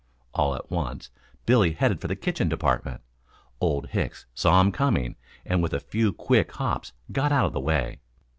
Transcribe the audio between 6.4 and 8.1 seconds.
hops got out of the way.